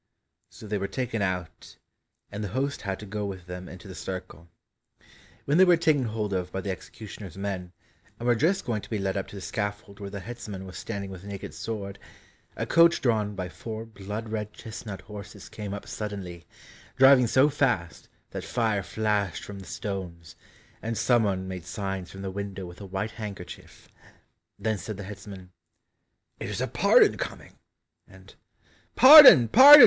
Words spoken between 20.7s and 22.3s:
and someone made signs from